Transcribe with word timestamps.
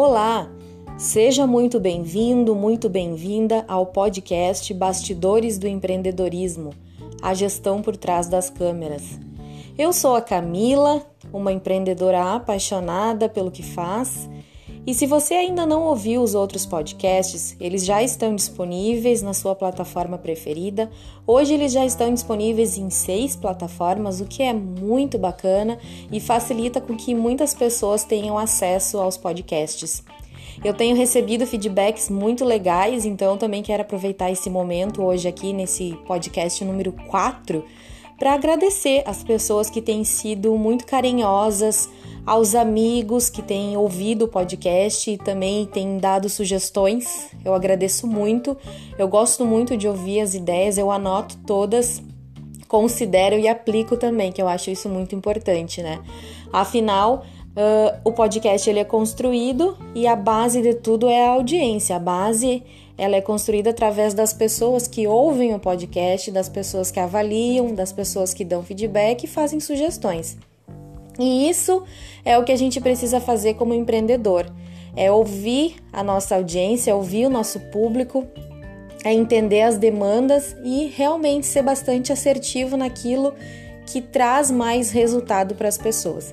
Olá! 0.00 0.48
Seja 0.96 1.44
muito 1.44 1.80
bem-vindo, 1.80 2.54
muito 2.54 2.88
bem-vinda 2.88 3.64
ao 3.66 3.84
podcast 3.84 4.72
Bastidores 4.72 5.58
do 5.58 5.66
Empreendedorismo 5.66 6.70
a 7.20 7.34
gestão 7.34 7.82
por 7.82 7.96
trás 7.96 8.28
das 8.28 8.48
câmeras. 8.48 9.18
Eu 9.76 9.92
sou 9.92 10.14
a 10.14 10.22
Camila, 10.22 11.04
uma 11.32 11.52
empreendedora 11.52 12.36
apaixonada 12.36 13.28
pelo 13.28 13.50
que 13.50 13.64
faz. 13.64 14.30
E 14.88 14.94
se 14.94 15.04
você 15.04 15.34
ainda 15.34 15.66
não 15.66 15.82
ouviu 15.82 16.22
os 16.22 16.34
outros 16.34 16.64
podcasts, 16.64 17.54
eles 17.60 17.84
já 17.84 18.02
estão 18.02 18.34
disponíveis 18.34 19.20
na 19.20 19.34
sua 19.34 19.54
plataforma 19.54 20.16
preferida. 20.16 20.90
Hoje 21.26 21.52
eles 21.52 21.72
já 21.72 21.84
estão 21.84 22.10
disponíveis 22.10 22.78
em 22.78 22.88
seis 22.88 23.36
plataformas, 23.36 24.22
o 24.22 24.24
que 24.24 24.42
é 24.42 24.54
muito 24.54 25.18
bacana 25.18 25.78
e 26.10 26.18
facilita 26.20 26.80
com 26.80 26.96
que 26.96 27.14
muitas 27.14 27.52
pessoas 27.52 28.02
tenham 28.02 28.38
acesso 28.38 28.96
aos 28.96 29.18
podcasts. 29.18 30.02
Eu 30.64 30.72
tenho 30.72 30.96
recebido 30.96 31.46
feedbacks 31.46 32.08
muito 32.08 32.42
legais, 32.42 33.04
então 33.04 33.36
também 33.36 33.62
quero 33.62 33.82
aproveitar 33.82 34.30
esse 34.30 34.48
momento 34.48 35.02
hoje 35.02 35.28
aqui 35.28 35.52
nesse 35.52 35.98
podcast 36.06 36.64
número 36.64 36.92
4 36.92 37.62
para 38.18 38.32
agradecer 38.32 39.02
as 39.06 39.22
pessoas 39.22 39.70
que 39.70 39.80
têm 39.80 40.02
sido 40.02 40.56
muito 40.56 40.84
carinhosas, 40.84 41.88
aos 42.28 42.54
amigos 42.54 43.30
que 43.30 43.40
têm 43.40 43.74
ouvido 43.78 44.26
o 44.26 44.28
podcast 44.28 45.10
e 45.10 45.16
também 45.16 45.64
têm 45.64 45.96
dado 45.96 46.28
sugestões. 46.28 47.30
Eu 47.42 47.54
agradeço 47.54 48.06
muito. 48.06 48.54
Eu 48.98 49.08
gosto 49.08 49.46
muito 49.46 49.78
de 49.78 49.88
ouvir 49.88 50.20
as 50.20 50.34
ideias, 50.34 50.76
eu 50.76 50.90
anoto 50.90 51.38
todas, 51.46 52.02
considero 52.68 53.38
e 53.38 53.48
aplico 53.48 53.96
também, 53.96 54.30
que 54.30 54.42
eu 54.42 54.46
acho 54.46 54.70
isso 54.70 54.90
muito 54.90 55.14
importante, 55.14 55.82
né? 55.82 56.00
Afinal, 56.52 57.24
Uh, 57.48 57.90
o 58.04 58.12
podcast 58.12 58.70
ele 58.70 58.78
é 58.78 58.84
construído 58.84 59.76
e 59.92 60.06
a 60.06 60.14
base 60.14 60.62
de 60.62 60.74
tudo 60.74 61.08
é 61.08 61.26
a 61.26 61.30
audiência. 61.30 61.96
A 61.96 61.98
base 61.98 62.62
ela 62.96 63.16
é 63.16 63.20
construída 63.20 63.70
através 63.70 64.14
das 64.14 64.32
pessoas 64.32 64.86
que 64.86 65.08
ouvem 65.08 65.52
o 65.52 65.58
podcast, 65.58 66.30
das 66.30 66.48
pessoas 66.48 66.92
que 66.92 67.00
avaliam, 67.00 67.74
das 67.74 67.90
pessoas 67.90 68.32
que 68.32 68.44
dão 68.44 68.62
feedback 68.62 69.24
e 69.24 69.26
fazem 69.26 69.58
sugestões. 69.58 70.36
E 71.18 71.48
isso 71.48 71.82
é 72.24 72.38
o 72.38 72.44
que 72.44 72.52
a 72.52 72.56
gente 72.56 72.80
precisa 72.80 73.20
fazer 73.20 73.54
como 73.54 73.74
empreendedor. 73.74 74.46
É 74.96 75.10
ouvir 75.10 75.76
a 75.92 76.02
nossa 76.02 76.36
audiência, 76.36 76.94
ouvir 76.94 77.26
o 77.26 77.30
nosso 77.30 77.60
público, 77.70 78.26
é 79.04 79.12
entender 79.12 79.62
as 79.62 79.78
demandas 79.78 80.56
e 80.64 80.86
realmente 80.86 81.46
ser 81.46 81.62
bastante 81.62 82.12
assertivo 82.12 82.76
naquilo 82.76 83.34
que 83.86 84.00
traz 84.00 84.50
mais 84.50 84.90
resultado 84.90 85.54
para 85.54 85.68
as 85.68 85.78
pessoas. 85.78 86.32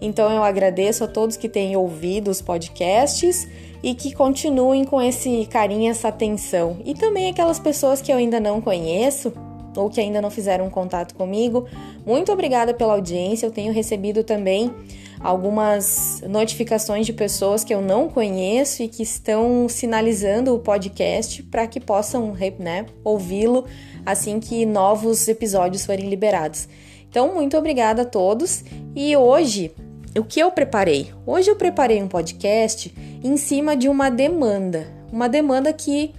Então 0.00 0.30
eu 0.30 0.42
agradeço 0.42 1.04
a 1.04 1.08
todos 1.08 1.36
que 1.36 1.48
têm 1.48 1.76
ouvido 1.76 2.30
os 2.30 2.40
podcasts 2.42 3.48
e 3.82 3.94
que 3.94 4.14
continuem 4.14 4.84
com 4.84 5.00
esse 5.00 5.46
carinho, 5.50 5.90
essa 5.90 6.08
atenção. 6.08 6.78
E 6.84 6.94
também 6.94 7.30
aquelas 7.30 7.58
pessoas 7.58 8.00
que 8.00 8.12
eu 8.12 8.16
ainda 8.16 8.40
não 8.40 8.60
conheço 8.60 9.32
ou 9.76 9.90
que 9.90 10.00
ainda 10.00 10.20
não 10.20 10.30
fizeram 10.30 10.68
contato 10.70 11.14
comigo. 11.14 11.66
Muito 12.06 12.32
obrigada 12.32 12.74
pela 12.74 12.94
audiência. 12.94 13.46
Eu 13.46 13.50
tenho 13.50 13.72
recebido 13.72 14.24
também 14.24 14.72
algumas 15.20 16.22
notificações 16.28 17.06
de 17.06 17.12
pessoas 17.12 17.64
que 17.64 17.74
eu 17.74 17.80
não 17.80 18.08
conheço 18.08 18.82
e 18.82 18.88
que 18.88 19.02
estão 19.02 19.68
sinalizando 19.68 20.54
o 20.54 20.58
podcast 20.58 21.42
para 21.44 21.66
que 21.66 21.80
possam 21.80 22.34
né, 22.58 22.86
ouvi-lo 23.02 23.64
assim 24.04 24.38
que 24.38 24.66
novos 24.66 25.26
episódios 25.28 25.86
forem 25.86 26.08
liberados. 26.08 26.68
Então, 27.08 27.32
muito 27.34 27.56
obrigada 27.56 28.02
a 28.02 28.04
todos 28.04 28.64
e 28.94 29.16
hoje 29.16 29.72
o 30.18 30.24
que 30.24 30.40
eu 30.40 30.50
preparei? 30.50 31.12
Hoje 31.26 31.50
eu 31.50 31.56
preparei 31.56 32.02
um 32.02 32.08
podcast 32.08 32.94
em 33.22 33.36
cima 33.36 33.76
de 33.76 33.88
uma 33.88 34.10
demanda, 34.10 34.86
uma 35.10 35.28
demanda 35.28 35.72
que 35.72 36.12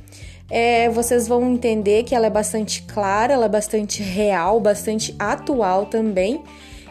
é, 0.49 0.89
vocês 0.89 1.27
vão 1.27 1.53
entender 1.53 2.03
que 2.03 2.13
ela 2.13 2.27
é 2.27 2.29
bastante 2.29 2.83
clara, 2.83 3.33
ela 3.33 3.45
é 3.45 3.49
bastante 3.49 4.03
real, 4.03 4.59
bastante 4.59 5.15
atual 5.17 5.87
também 5.87 6.43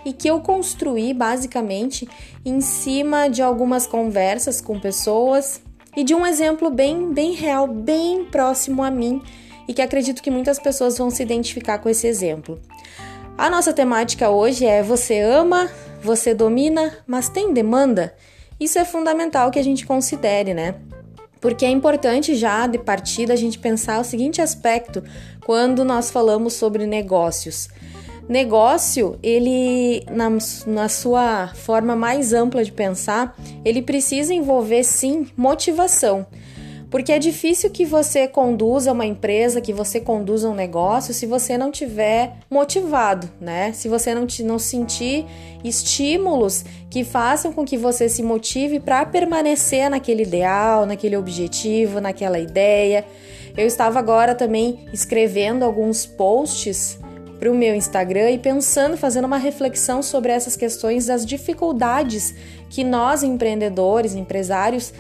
e 0.05 0.13
que 0.13 0.29
eu 0.29 0.41
construí 0.41 1.15
basicamente 1.15 2.09
em 2.45 2.61
cima 2.61 3.29
de 3.29 3.43
algumas 3.43 3.87
conversas 3.87 4.61
com 4.61 4.79
pessoas 4.79 5.63
e 5.97 6.03
de 6.03 6.15
um 6.15 6.27
exemplo 6.27 6.71
bem, 6.71 7.13
bem 7.13 7.33
real, 7.33 7.67
bem 7.67 8.25
próximo 8.25 8.83
a 8.83 8.91
mim 8.91 9.23
e 9.67 9.73
que 9.73 9.81
acredito 9.81 10.23
que 10.23 10.31
muitas 10.31 10.59
pessoas 10.59 10.99
vão 10.99 11.11
se 11.11 11.23
identificar 11.23 11.79
com 11.79 11.89
esse 11.89 12.07
exemplo. 12.07 12.61
A 13.39 13.49
nossa 13.49 13.73
temática 13.73 14.29
hoje 14.31 14.67
é 14.67 14.83
você 14.83 15.21
ama, 15.21 15.71
você 16.03 16.35
domina, 16.35 16.99
mas 17.07 17.29
tem 17.29 17.53
demanda? 17.53 18.15
Isso 18.61 18.79
é 18.79 18.85
fundamental 18.85 19.51
que 19.51 19.59
a 19.59 19.65
gente 19.65 19.87
considere, 19.87 20.55
né? 20.55 20.77
Porque 21.45 21.67
é 21.67 21.69
importante 21.69 22.35
já 22.35 22.67
de 22.67 22.79
partida 22.79 23.35
a 23.35 23.37
gente 23.37 23.59
pensar 23.59 24.01
o 24.01 24.05
seguinte 24.05 24.41
aspecto 24.41 25.05
quando 25.45 25.85
nós 25.85 26.11
falamos 26.11 26.55
sobre 26.55 26.87
negócios. 26.87 27.69
Negócio, 28.27 29.19
ele 29.23 30.07
na, 30.11 30.31
na 30.67 30.89
sua 30.89 31.49
forma 31.49 31.95
mais 31.95 32.33
ampla 32.33 32.65
de 32.65 32.73
pensar, 32.73 33.37
ele 33.63 33.83
precisa 33.83 34.33
envolver 34.33 34.85
sim 34.85 35.27
motivação. 35.37 36.27
Porque 36.95 37.11
é 37.11 37.19
difícil 37.19 37.71
que 37.71 37.85
você 37.85 38.29
conduza 38.29 38.93
uma 38.93 39.05
empresa, 39.05 39.61
que 39.61 39.73
você 39.73 39.99
conduza 39.99 40.49
um 40.49 40.55
negócio 40.55 41.13
se 41.13 41.27
você 41.27 41.59
não 41.59 41.73
tiver 41.73 42.37
motivado, 42.49 43.29
né? 43.41 43.73
Se 43.73 43.89
você 43.89 44.15
não, 44.15 44.25
te, 44.29 44.45
não 44.45 44.61
sentir 44.61 45.27
estímulos 45.65 46.65
que 46.89 47.03
façam 47.03 47.53
com 47.53 47.65
que 47.65 47.77
você 47.77 48.09
se 48.09 48.23
motive 48.23 48.79
para 48.79 49.05
permanecer 49.05 49.91
naquele 49.91 50.23
ideal, 50.23 50.87
naquele 50.87 51.17
objetivo, 51.17 52.01
naquela 52.01 52.39
ideia. 52.39 53.05
Eu 53.57 53.67
estava 53.67 53.99
agora 53.99 54.33
também 54.33 54.87
escrevendo 54.93 55.65
alguns 55.65 56.07
posts 56.07 57.01
para 57.41 57.51
o 57.51 57.57
meu 57.57 57.75
Instagram 57.75 58.31
e 58.31 58.39
pensando, 58.39 58.97
fazendo 58.97 59.25
uma 59.25 59.39
reflexão 59.39 60.01
sobre 60.01 60.31
essas 60.31 60.55
questões 60.55 61.07
das 61.07 61.27
dificuldades 61.27 62.37
que 62.71 62.85
nós 62.85 63.25
empreendedores, 63.25 64.15
empresários, 64.15 64.95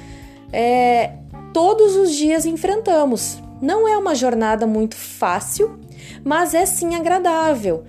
é, 0.53 1.19
todos 1.54 1.94
os 1.94 2.12
dias 2.12 2.44
enfrentamos. 2.44 3.38
Não 3.62 3.88
é 3.88 3.97
uma 3.97 4.15
jornada 4.15 4.66
muito 4.66 4.97
fácil, 4.97 5.78
mas 6.25 6.53
é 6.53 6.66
sim 6.66 6.97
agradável. 6.97 7.84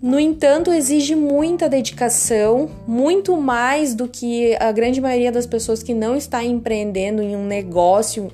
No 0.00 0.18
entanto, 0.18 0.72
exige 0.72 1.14
muita 1.14 1.68
dedicação, 1.68 2.68
muito 2.88 3.36
mais 3.36 3.94
do 3.94 4.08
que 4.08 4.56
a 4.56 4.72
grande 4.72 5.00
maioria 5.00 5.30
das 5.30 5.46
pessoas 5.46 5.82
que 5.82 5.94
não 5.94 6.16
está 6.16 6.42
empreendendo 6.42 7.22
em 7.22 7.36
um 7.36 7.46
negócio 7.46 8.32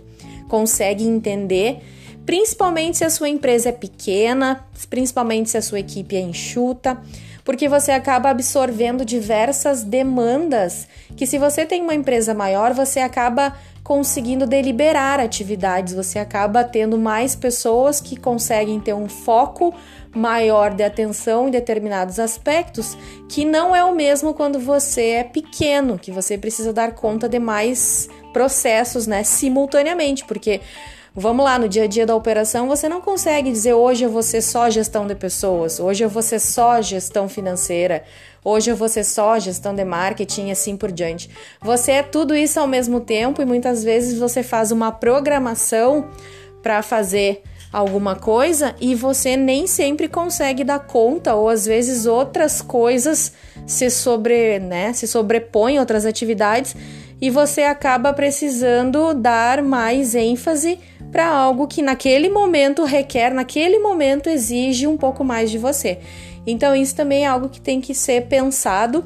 consegue 0.49 1.05
entender, 1.05 1.81
principalmente 2.25 2.99
se 2.99 3.05
a 3.05 3.11
sua 3.11 3.29
empresa 3.29 3.71
é 3.71 3.73
pequena, 3.73 4.65
principalmente 4.89 5.51
se 5.51 5.59
a 5.59 5.63
sua 5.63 5.81
equipe 5.81 6.17
é 6.17 6.21
enxuta, 6.21 7.03
porque 7.45 7.69
você 7.69 7.93
acaba 7.93 8.31
absorvendo 8.31 9.05
diversas 9.05 9.83
demandas 9.83 10.87
que 11.17 11.27
se 11.27 11.39
você 11.39 11.67
tem 11.67 11.83
uma 11.83 11.95
empresa 11.95 12.33
maior, 12.33 12.73
você 12.73 13.01
acaba 13.01 13.55
conseguindo 13.89 14.47
deliberar 14.47 15.19
atividades, 15.19 15.95
você 15.95 16.19
acaba 16.19 16.63
tendo 16.63 16.99
mais 16.99 17.35
pessoas 17.35 18.03
que 18.03 18.19
conseguem 18.19 18.79
ter 18.79 18.93
um 18.93 19.09
foco 19.09 19.75
maior 20.15 20.75
de 20.75 20.83
atenção 20.83 21.49
em 21.49 21.51
determinados 21.51 22.19
aspectos, 22.19 22.99
que 23.31 23.47
não 23.47 23.75
é 23.75 23.83
o 23.83 23.95
mesmo 23.95 24.35
quando 24.35 24.61
você 24.61 25.13
é 25.13 25.25
pequeno, 25.25 25.99
que 25.99 26.13
você 26.13 26.37
precisa 26.37 26.71
dar 26.71 26.93
conta 26.93 27.27
de 27.31 27.39
mais 27.39 28.11
processos, 28.31 29.07
né, 29.07 29.25
simultaneamente, 29.25 30.23
porque 30.27 30.61
Vamos 31.21 31.45
lá, 31.45 31.59
no 31.59 31.69
dia 31.69 31.83
a 31.83 31.87
dia 31.89 32.07
da 32.07 32.15
operação, 32.15 32.69
você 32.69 32.89
não 32.89 33.01
consegue 33.01 33.51
dizer 33.51 33.75
hoje 33.75 34.05
eu 34.05 34.09
vou 34.09 34.23
ser 34.23 34.41
só 34.41 34.71
gestão 34.71 35.05
de 35.05 35.17
pessoas, 35.17 35.81
hoje 35.81 36.05
eu 36.05 36.09
vou 36.09 36.23
ser 36.23 36.39
só 36.39 36.81
gestão 36.81 37.29
financeira, 37.29 38.05
hoje 38.45 38.71
eu 38.71 38.77
vou 38.77 38.89
ser 38.89 39.03
só 39.03 39.37
gestão 39.37 39.75
de 39.75 39.85
marketing 39.85 40.47
e 40.47 40.51
assim 40.53 40.77
por 40.77 40.93
diante. 40.93 41.29
Você 41.61 41.91
é 41.91 42.03
tudo 42.05 42.37
isso 42.37 42.61
ao 42.61 42.69
mesmo 42.69 43.01
tempo 43.01 43.43
e 43.43 43.45
muitas 43.45 43.83
vezes 43.83 44.17
você 44.17 44.45
faz 44.45 44.71
uma 44.71 44.93
programação 44.93 46.09
para 46.63 46.83
fazer 46.83 47.43
alguma 47.73 48.15
coisa 48.15 48.77
e 48.81 48.95
você 48.95 49.37
nem 49.37 49.67
sempre 49.67 50.07
consegue 50.07 50.63
dar 50.63 50.79
conta 50.79 51.35
ou 51.35 51.49
às 51.49 51.67
vezes 51.67 52.07
outras 52.07 52.63
coisas 52.63 53.33
se 53.67 53.91
sobre, 53.91 54.61
né, 54.61 54.93
se 54.93 55.09
sobrepõem 55.09 55.81
outras 55.81 56.07
atividades 56.07 56.77
e 57.21 57.31
você 57.31 57.63
acaba 57.63 58.13
precisando 58.13 59.13
dar 59.15 59.63
mais 59.63 60.15
ênfase 60.15 60.79
para 61.11 61.27
algo 61.27 61.67
que 61.67 61.83
naquele 61.83 62.29
momento 62.29 62.85
requer, 62.85 63.33
naquele 63.33 63.79
momento 63.79 64.29
exige 64.29 64.87
um 64.87 64.97
pouco 64.97 65.25
mais 65.25 65.51
de 65.51 65.59
você. 65.59 65.99
Então, 66.47 66.75
isso 66.75 66.95
também 66.95 67.25
é 67.25 67.29
algo 67.29 67.49
que 67.49 67.61
tem 67.61 67.81
que 67.81 67.95
ser 67.95 68.27
pensado 68.27 69.05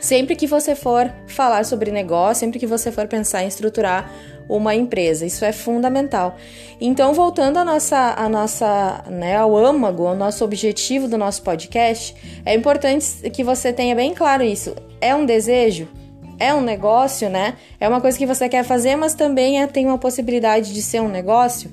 sempre 0.00 0.36
que 0.36 0.46
você 0.46 0.74
for 0.74 1.10
falar 1.26 1.64
sobre 1.64 1.90
negócio, 1.90 2.40
sempre 2.40 2.58
que 2.58 2.66
você 2.66 2.92
for 2.92 3.06
pensar 3.06 3.42
em 3.42 3.48
estruturar 3.48 4.10
uma 4.48 4.74
empresa. 4.74 5.26
Isso 5.26 5.44
é 5.44 5.52
fundamental. 5.52 6.36
Então, 6.80 7.12
voltando 7.12 7.58
à 7.58 7.64
nossa, 7.64 8.14
à 8.16 8.28
nossa, 8.28 9.04
né, 9.10 9.36
ao 9.36 9.56
âmago, 9.56 10.06
ao 10.06 10.14
nosso 10.14 10.44
objetivo 10.44 11.08
do 11.08 11.18
nosso 11.18 11.42
podcast, 11.42 12.14
é 12.44 12.54
importante 12.54 13.30
que 13.30 13.42
você 13.42 13.72
tenha 13.72 13.94
bem 13.94 14.14
claro 14.14 14.42
isso. 14.42 14.74
É 15.00 15.14
um 15.14 15.26
desejo? 15.26 15.88
É 16.38 16.54
um 16.54 16.60
negócio, 16.60 17.28
né? 17.28 17.54
É 17.80 17.88
uma 17.88 18.00
coisa 18.00 18.16
que 18.16 18.26
você 18.26 18.48
quer 18.48 18.64
fazer, 18.64 18.96
mas 18.96 19.14
também 19.14 19.62
é, 19.62 19.66
tem 19.66 19.86
uma 19.86 19.98
possibilidade 19.98 20.72
de 20.72 20.82
ser 20.82 21.00
um 21.00 21.08
negócio. 21.08 21.70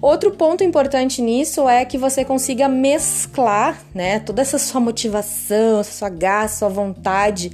Outro 0.00 0.30
ponto 0.30 0.62
importante 0.62 1.20
nisso 1.20 1.68
é 1.68 1.84
que 1.84 1.98
você 1.98 2.24
consiga 2.24 2.68
mesclar, 2.68 3.82
né, 3.92 4.20
toda 4.20 4.40
essa 4.40 4.56
sua 4.56 4.80
motivação, 4.80 5.80
essa 5.80 5.90
sua 5.90 6.08
garra, 6.08 6.46
sua 6.46 6.68
vontade. 6.68 7.50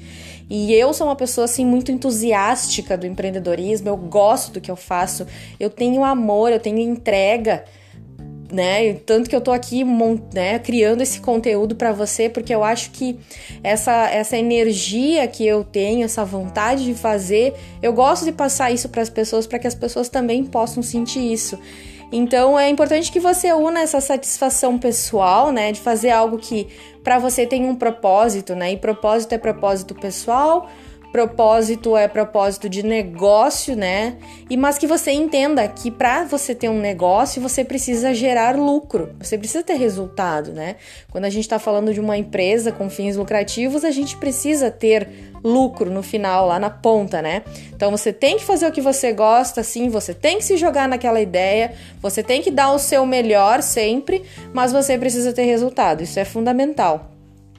E 0.51 0.75
eu 0.75 0.93
sou 0.93 1.07
uma 1.07 1.17
pessoa 1.17 1.47
assim 1.47 1.65
muito 1.65 1.91
entusiástica 1.91 2.99
do 2.99 3.07
empreendedorismo, 3.07 3.89
eu 3.89 3.97
gosto 3.97 4.53
do 4.53 4.61
que 4.61 4.71
eu 4.71 4.77
faço, 4.77 5.27
eu 5.59 5.71
tenho 5.71 6.05
amor, 6.05 6.53
eu 6.53 6.61
tenho 6.61 6.79
entrega 6.79 7.65
né? 8.55 8.95
Tanto 8.95 9.29
que 9.29 9.35
eu 9.37 9.41
tô 9.41 9.51
aqui 9.51 9.85
né, 10.33 10.59
criando 10.59 11.03
esse 11.03 11.21
conteúdo 11.21 11.75
para 11.75 11.93
você, 11.93 12.29
porque 12.29 12.55
eu 12.55 12.63
acho 12.63 12.91
que 12.93 13.19
essa, 13.63 14.09
essa 14.09 14.37
energia 14.37 15.27
que 15.27 15.47
eu 15.47 15.65
tenho, 15.65 16.05
essa 16.05 16.25
vontade 16.25 16.85
de 16.85 16.95
fazer, 16.95 17.55
eu 17.83 17.93
gosto 17.93 18.25
de 18.25 18.33
passar 18.33 18.71
isso 18.71 18.89
para 18.89 19.03
as 19.03 19.11
pessoas, 19.11 19.47
para 19.47 19.59
que 19.59 19.67
as 19.67 19.75
pessoas 19.75 20.09
também 20.09 20.45
possam 20.45 20.83
sentir 20.83 21.21
isso. 21.21 21.59
Então 22.13 22.59
é 22.59 22.69
importante 22.69 23.11
que 23.11 23.19
você 23.19 23.53
una 23.53 23.81
essa 23.81 24.01
satisfação 24.01 24.79
pessoal, 24.79 25.51
né, 25.51 25.73
de 25.73 25.81
fazer 25.81 26.11
algo 26.11 26.39
que 26.39 26.69
para 27.03 27.19
você 27.19 27.45
tem 27.45 27.65
um 27.69 27.75
propósito, 27.75 28.55
né? 28.55 28.73
E 28.73 28.77
propósito 28.77 29.33
é 29.35 29.39
propósito 29.39 29.95
pessoal, 29.95 30.71
propósito 31.15 31.97
é 31.97 32.09
propósito 32.09 32.69
de 32.69 32.83
negócio, 32.83 33.77
né? 33.77 34.17
E 34.51 34.57
mas 34.57 34.79
que 34.79 34.85
você 34.85 35.13
entenda 35.13 35.69
que 35.69 35.89
para 35.89 36.25
você 36.25 36.57
ter 36.57 36.69
um 36.69 36.81
negócio, 36.81 37.41
você 37.41 37.63
precisa 37.63 38.13
gerar 38.13 38.57
lucro, 38.57 39.15
você 39.21 39.39
precisa 39.39 39.63
ter 39.63 39.75
resultado, 39.75 40.53
né? 40.53 40.75
Quando 41.13 41.27
a 41.27 41.31
gente 41.31 41.45
está 41.45 41.57
falando 41.61 41.95
de 41.95 42.01
uma 42.01 42.19
empresa 42.19 42.73
com 42.73 42.91
fins 42.91 43.15
lucrativos, 43.15 43.85
a 43.85 43.93
gente 43.93 44.17
precisa 44.17 44.73
ter 44.73 45.09
lucro 45.45 45.89
no 45.89 46.03
final, 46.03 46.49
lá 46.49 46.59
na 46.59 46.69
ponta, 46.69 47.23
né? 47.23 47.43
Então 47.73 47.93
você 47.93 48.13
tem 48.13 48.37
que 48.37 48.45
fazer 48.45 48.67
o 48.67 48.73
que 48.73 48.81
você 48.81 49.13
gosta, 49.13 49.63
sim, 49.63 49.89
você 49.89 50.13
tem 50.13 50.39
que 50.39 50.45
se 50.45 50.57
jogar 50.57 50.89
naquela 50.89 51.21
ideia, 51.21 51.75
você 52.03 52.25
tem 52.25 52.43
que 52.43 52.51
dar 52.51 52.73
o 52.73 52.79
seu 52.81 53.07
melhor 53.07 53.63
sempre, 53.63 54.25
mas 54.53 54.73
você 54.73 54.99
precisa 54.99 55.33
ter 55.33 55.45
resultado, 55.45 56.03
isso 56.03 56.19
é 56.19 56.25
fundamental. 56.25 57.14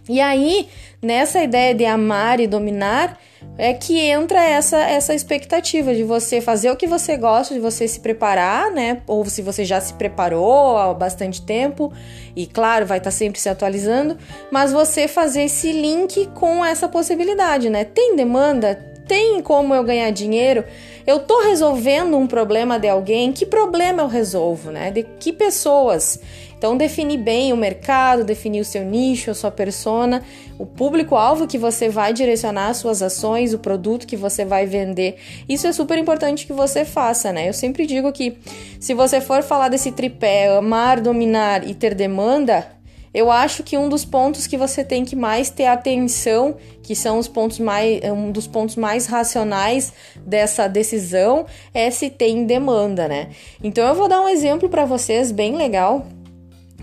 E 0.08 0.22
aí, 0.22 0.68
nessa 1.02 1.44
ideia 1.44 1.74
de 1.74 1.86
amar 1.86 2.40
e 2.40 2.48
dominar, 2.48 3.20
é 3.58 3.74
que 3.74 4.00
entra 4.00 4.44
essa 4.44 4.78
essa 4.78 5.14
expectativa 5.14 5.94
de 5.96 6.04
você 6.04 6.42
fazer 6.42 6.70
o 6.72 6.76
que 6.76 6.88
você 6.88 7.16
gosta, 7.16 7.54
de 7.54 7.60
você 7.60 7.88
se 7.88 8.00
preparar, 8.00 8.72
né? 8.72 9.02
Ou 9.08 9.26
se 9.26 9.42
você 9.42 9.64
já 9.64 9.80
se 9.80 9.94
preparou 9.94 10.78
há 10.78 10.94
bastante 10.94 11.42
tempo 11.42 11.92
e 12.36 12.46
claro, 12.46 12.86
vai 12.86 12.98
estar 12.98 13.12
tá 13.12 13.16
sempre 13.16 13.40
se 13.40 13.48
atualizando, 13.48 14.18
mas 14.52 14.72
você 14.72 15.08
fazer 15.08 15.44
esse 15.44 15.72
link 15.72 16.28
com 16.34 16.64
essa 16.64 16.88
possibilidade, 16.88 17.70
né? 17.70 17.86
Tem 17.86 18.16
demanda, 18.16 18.76
tem 19.08 19.42
como 19.42 19.74
eu 19.74 19.84
ganhar 19.84 20.12
dinheiro? 20.12 20.66
Eu 21.06 21.20
tô 21.20 21.42
resolvendo 21.44 22.18
um 22.18 22.28
problema 22.28 22.80
de 22.80 22.90
alguém, 22.90 23.32
que 23.32 23.46
problema 23.46 24.02
eu 24.02 24.08
resolvo, 24.08 24.72
né? 24.72 24.92
De 24.92 25.04
que 25.04 25.32
pessoas? 25.32 26.20
Então, 26.58 26.78
definir 26.78 27.18
bem 27.18 27.52
o 27.52 27.58
mercado, 27.58 28.24
definir 28.24 28.62
o 28.62 28.66
seu 28.66 28.84
nicho, 28.84 29.32
a 29.32 29.34
sua 29.34 29.52
persona, 29.52 30.24
o 30.58 30.66
público-alvo 30.66 31.48
que 31.48 31.58
você 31.58 31.90
vai 31.90 32.14
direcionar 32.14 32.70
as 32.70 32.78
suas 32.78 33.02
ações, 33.02 33.54
o 33.54 33.60
produto 33.60 34.08
que 34.08 34.16
você 34.16 34.46
vai 34.46 34.66
vender. 34.66 35.18
Isso 35.48 35.68
é 35.68 35.72
super 35.72 35.98
importante 35.98 36.46
que 36.48 36.54
você 36.54 36.86
faça, 36.86 37.32
né? 37.32 37.50
Eu 37.50 37.54
sempre 37.54 37.86
digo 37.86 38.12
que 38.12 38.38
se 38.80 38.94
você 38.94 39.20
for 39.20 39.44
falar 39.44 39.70
desse 39.70 39.92
tripé, 39.92 40.48
amar, 40.56 41.02
dominar 41.02 41.68
e 41.68 41.74
ter 41.74 41.94
demanda, 41.94 42.76
eu 43.16 43.32
acho 43.32 43.64
que 43.64 43.78
um 43.78 43.88
dos 43.88 44.04
pontos 44.04 44.46
que 44.46 44.58
você 44.58 44.84
tem 44.84 45.06
que 45.06 45.16
mais 45.16 45.50
ter 45.50 45.68
atenção, 45.68 46.58
que 46.84 46.94
são 46.94 47.18
os 47.18 47.30
pontos 47.30 47.60
mais, 47.60 48.04
um 48.04 48.30
dos 48.30 48.46
pontos 48.46 48.76
mais 48.76 49.06
racionais 49.06 49.94
dessa 50.18 50.68
decisão, 50.68 51.46
é 51.74 51.90
se 51.90 52.10
tem 52.10 52.46
demanda, 52.46 53.08
né? 53.08 53.30
Então 53.64 53.88
eu 53.88 53.96
vou 53.96 54.10
dar 54.10 54.22
um 54.22 54.28
exemplo 54.28 54.68
para 54.68 54.84
vocês 54.84 55.32
bem 55.32 55.56
legal 55.56 56.06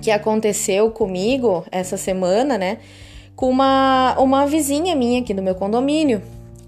que 0.03 0.11
aconteceu 0.11 0.91
comigo 0.91 1.65
essa 1.71 1.97
semana, 1.97 2.59
né? 2.59 2.79
Com 3.37 3.49
uma, 3.49 4.17
uma 4.19 4.47
vizinha 4.47 4.95
minha 4.97 5.21
aqui 5.21 5.33
do 5.33 5.41
meu 5.41 5.55
condomínio. 5.55 6.21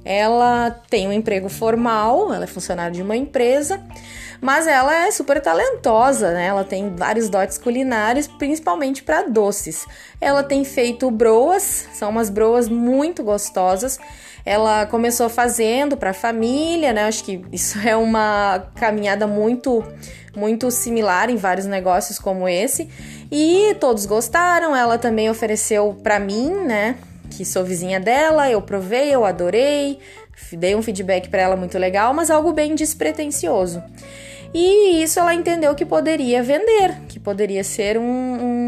Ela 0.04 0.70
tem 0.90 1.08
um 1.08 1.12
emprego 1.12 1.48
formal, 1.48 2.32
ela 2.32 2.44
é 2.44 2.46
funcionária 2.46 2.92
de 2.92 3.02
uma 3.02 3.16
empresa, 3.16 3.80
mas 4.40 4.66
ela 4.66 4.94
é 5.06 5.10
super 5.10 5.40
talentosa, 5.40 6.32
né? 6.32 6.46
Ela 6.46 6.64
tem 6.64 6.94
vários 6.94 7.28
dotes 7.30 7.56
culinários, 7.56 8.26
principalmente 8.26 9.02
para 9.02 9.22
doces. 9.22 9.86
Ela 10.20 10.42
tem 10.42 10.64
feito 10.64 11.10
broas, 11.10 11.88
são 11.94 12.10
umas 12.10 12.28
broas 12.28 12.68
muito 12.68 13.22
gostosas. 13.22 13.98
Ela 14.44 14.84
começou 14.84 15.30
fazendo 15.30 15.96
para 15.96 16.10
a 16.10 16.14
família, 16.14 16.92
né? 16.92 17.04
Acho 17.04 17.24
que 17.24 17.42
isso 17.50 17.78
é 17.78 17.96
uma 17.96 18.70
caminhada 18.74 19.26
muito 19.26 19.82
muito 20.36 20.68
similar 20.70 21.30
em 21.30 21.36
vários 21.36 21.64
negócios 21.64 22.18
como 22.18 22.48
esse. 22.48 22.88
E 23.30 23.74
todos 23.80 24.04
gostaram, 24.04 24.74
ela 24.74 24.98
também 24.98 25.30
ofereceu 25.30 25.96
para 26.02 26.18
mim, 26.18 26.50
né? 26.50 26.96
Que 27.36 27.44
sou 27.44 27.64
vizinha 27.64 27.98
dela, 27.98 28.50
eu 28.50 28.62
provei, 28.62 29.10
eu 29.14 29.24
adorei, 29.24 29.98
dei 30.52 30.74
um 30.74 30.82
feedback 30.82 31.28
para 31.28 31.42
ela 31.42 31.56
muito 31.56 31.76
legal, 31.78 32.14
mas 32.14 32.30
algo 32.30 32.52
bem 32.52 32.74
despretensioso. 32.74 33.82
E 34.54 35.02
isso 35.02 35.18
ela 35.18 35.34
entendeu 35.34 35.74
que 35.74 35.84
poderia 35.84 36.40
vender, 36.40 37.00
que 37.08 37.18
poderia 37.18 37.64
ser 37.64 37.98
um, 37.98 38.02
um, 38.02 38.63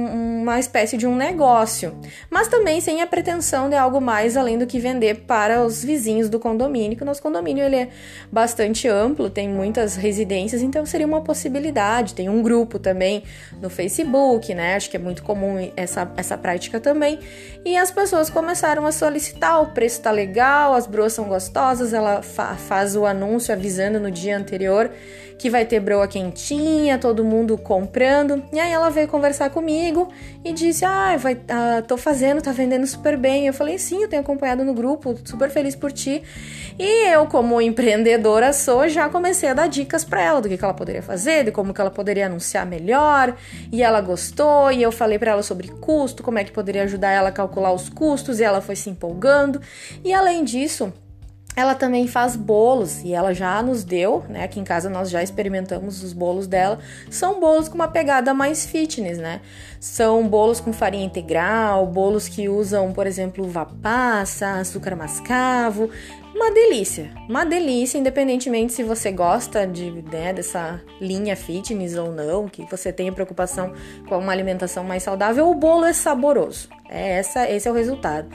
uma 0.47 0.61
espécie 0.61 0.97
de 0.97 1.07
um 1.07 1.17
negócio, 1.17 1.99
mas 2.31 2.49
também 2.49 2.81
sem 2.81 3.03
a 3.03 3.07
pretensão 3.07 3.69
de 3.69 3.75
algo 3.75 4.01
mais 4.01 4.37
além 4.37 4.57
do 4.57 4.67
que 4.67 4.79
vender 4.79 5.25
para 5.27 5.65
os 5.65 5.83
vizinhos 5.83 6.29
do 6.29 6.39
condomínio, 6.39 6.97
que 6.97 7.03
o 7.03 7.07
nosso 7.07 7.23
condomínio 7.23 7.65
ele 7.65 7.77
é 7.77 7.89
bastante 8.31 8.87
amplo, 8.87 9.29
tem 9.29 9.49
muitas 9.49 9.97
residências, 9.97 10.63
então 10.63 10.87
seria 10.87 11.07
uma 11.07 11.21
possibilidade. 11.21 12.15
Tem 12.15 12.29
um 12.29 12.43
grupo 12.43 12.79
também 12.79 13.25
no 13.61 13.69
Facebook, 13.69 14.55
né? 14.55 14.77
Acho 14.77 14.91
que 14.91 14.97
é 14.97 15.01
muito 15.01 15.23
comum 15.23 15.71
essa, 15.77 16.11
essa 16.17 16.39
prática 16.39 16.79
também. 16.79 17.19
E 17.65 17.77
as 17.77 17.91
pessoas 17.91 18.31
começaram 18.31 18.87
a 18.87 18.93
solicitar, 18.93 19.61
o 19.61 19.67
preço 19.73 20.01
tá 20.01 20.11
legal, 20.11 20.75
as 20.75 20.87
broas 20.87 21.13
são 21.13 21.25
gostosas, 21.25 21.93
ela 21.93 22.23
fa 22.23 22.55
faz 22.57 22.95
o 22.95 23.05
anúncio 23.05 23.53
avisando 23.53 23.99
no 23.99 24.11
dia 24.11 24.37
anterior 24.37 24.91
que 25.39 25.51
vai 25.51 25.65
ter 25.67 25.81
broa 25.81 26.09
quentinha, 26.09 26.99
todo 26.99 27.25
mundo 27.25 27.59
comprando. 27.59 28.43
E 28.53 28.59
aí 28.59 28.73
ela 28.73 28.91
veio 28.91 29.09
conversar 29.09 29.51
comigo 29.51 30.09
e 30.45 30.53
disse: 30.53 30.85
Ah, 30.85 31.17
vai, 31.17 31.39
ah, 31.49 31.83
tô 31.87 31.97
fazendo, 31.97 32.41
tá 32.41 32.53
vendendo 32.53 32.87
super 32.87 33.17
bem. 33.17 33.47
Eu 33.47 33.53
falei: 33.53 33.79
Sim, 33.79 34.03
eu 34.03 34.09
tenho 34.09 34.23
acompanhado 34.23 34.65
no 34.65 34.73
grupo, 34.73 35.17
super 35.25 35.51
feliz 35.51 35.77
por 35.77 35.93
ti. 35.93 36.23
E 36.79 37.09
eu, 37.09 37.27
como 37.27 37.61
empreendedora 37.61 38.53
sou, 38.53 38.89
já 38.89 39.09
comecei 39.09 39.49
a 39.49 39.55
dar 39.55 39.67
dicas 39.67 40.05
para 40.05 40.23
ela 40.23 40.41
do 40.41 40.49
que, 40.49 40.57
que 40.57 40.65
ela 40.65 40.75
poderia 40.75 41.03
fazer, 41.03 41.45
de 41.45 41.51
como 41.51 41.73
que 41.73 41.81
ela 41.81 41.91
poderia 41.91 42.27
anunciar 42.27 42.67
melhor. 42.67 43.35
E 43.73 43.83
ela 43.83 44.01
gostou, 44.01 44.71
e 44.71 44.83
eu 44.83 44.93
falei 44.93 45.19
para 45.19 45.33
ela 45.33 45.43
sobre 45.43 45.69
custo, 45.69 46.23
como 46.23 46.39
é 46.39 46.45
que 46.45 46.53
poderia 46.53 46.83
ajudar 46.85 47.11
ela 47.11 47.29
a 47.29 47.33
calcular 47.33 47.73
os 47.73 47.89
custos, 47.89 48.41
e 48.41 48.45
ela 48.45 48.61
foi 48.61 48.77
se 48.77 48.91
empolgando. 48.91 49.61
E 50.05 50.13
além 50.13 50.45
disso, 50.45 50.93
ela 51.57 51.75
também 51.75 52.07
faz 52.07 52.37
bolos 52.37 53.03
e 53.03 53.15
ela 53.15 53.33
já 53.33 53.63
nos 53.63 53.83
deu, 53.83 54.23
né? 54.29 54.45
Aqui 54.45 54.61
em 54.61 54.65
casa 54.65 54.91
nós 54.91 55.09
já 55.09 55.23
experimentamos 55.23 56.05
os 56.05 56.13
bolos 56.13 56.47
dela. 56.47 56.79
São 57.11 57.41
bolos 57.41 57.67
com 57.67 57.77
uma 57.77 57.89
pegada 57.89 58.35
mais 58.35 58.67
fitness, 58.67 59.17
né? 59.17 59.41
São 59.81 60.29
bolos 60.29 60.61
com 60.61 60.71
farinha 60.71 61.07
integral, 61.07 61.87
bolos 61.87 62.29
que 62.29 62.47
usam, 62.47 62.93
por 62.93 63.07
exemplo, 63.07 63.43
uva 63.43 63.65
passa, 63.65 64.61
açúcar 64.61 64.95
mascavo. 64.95 65.89
Uma 66.35 66.53
delícia, 66.53 67.11
uma 67.27 67.47
delícia, 67.47 67.97
independentemente 67.97 68.75
se 68.75 68.83
você 68.83 69.11
gosta 69.11 69.67
de, 69.67 69.91
né, 69.91 70.35
dessa 70.35 70.83
linha 71.01 71.35
fitness 71.35 71.97
ou 71.97 72.13
não, 72.13 72.47
que 72.47 72.67
você 72.71 72.93
tenha 72.93 73.11
preocupação 73.11 73.73
com 74.07 74.19
uma 74.19 74.33
alimentação 74.33 74.85
mais 74.85 75.03
saudável, 75.03 75.49
o 75.49 75.55
bolo 75.55 75.87
é 75.87 75.95
saboroso. 75.95 76.69
É 76.91 77.13
essa, 77.13 77.49
esse 77.49 77.67
é 77.67 77.71
o 77.71 77.75
resultado. 77.75 78.29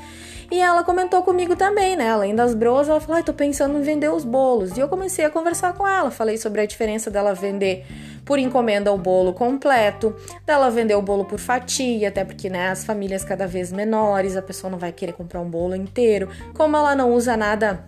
E 0.52 0.60
ela 0.60 0.84
comentou 0.84 1.24
comigo 1.24 1.56
também, 1.56 1.96
né? 1.96 2.10
Além 2.10 2.36
das 2.36 2.54
broas, 2.54 2.90
ela 2.90 3.00
falou: 3.00 3.22
ah, 3.22 3.24
tô 3.24 3.34
pensando 3.34 3.78
em 3.78 3.82
vender 3.82 4.10
os 4.10 4.26
bolos. 4.26 4.76
E 4.76 4.82
eu 4.82 4.90
comecei 4.90 5.24
a 5.24 5.30
conversar 5.30 5.74
com 5.74 5.88
ela. 5.88 6.12
Falei 6.12 6.38
sobre 6.38 6.60
a 6.60 6.66
diferença 6.66 7.10
dela 7.10 7.34
vender 7.34 7.86
por 8.26 8.38
encomenda 8.38 8.92
o 8.92 8.98
bolo 8.98 9.34
completo, 9.34 10.14
dela 10.46 10.70
vender 10.70 10.96
o 10.96 11.02
bolo 11.02 11.24
por 11.24 11.40
fatia, 11.40 12.10
até 12.10 12.26
porque, 12.26 12.50
né, 12.50 12.70
as 12.70 12.84
famílias 12.84 13.24
cada 13.24 13.48
vez 13.48 13.72
menores, 13.72 14.36
a 14.36 14.42
pessoa 14.42 14.70
não 14.70 14.78
vai 14.78 14.92
querer 14.92 15.14
comprar 15.14 15.40
um 15.40 15.50
bolo 15.50 15.74
inteiro. 15.74 16.30
Como 16.54 16.76
ela 16.76 16.94
não 16.94 17.14
usa 17.14 17.38
nada 17.38 17.86